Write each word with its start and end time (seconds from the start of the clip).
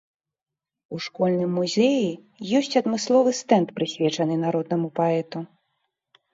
У 0.95 1.01
школьным 1.07 1.51
музеі 1.57 2.09
ёсць 2.61 2.77
адмысловы 2.83 3.35
стэнд, 3.43 3.67
прысвечаны 3.79 4.41
народнаму 4.47 4.87
паэту. 5.01 5.39